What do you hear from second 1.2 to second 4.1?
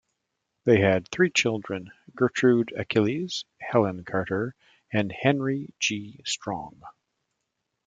children: Gertrude Achilles, Helen